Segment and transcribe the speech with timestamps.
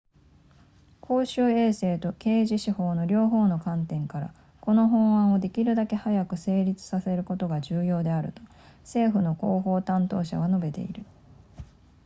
[0.99, 8.41] 「公衆衛生と刑事司法の両方の観点から、この法案をできるだけ早く成立させることが重要であると」、
[8.81, 11.05] 政府の広報担当者は述べている